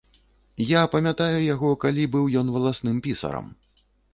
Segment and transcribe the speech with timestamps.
[0.69, 3.45] Я памятаю яго, калі быў ён валасным пісарам.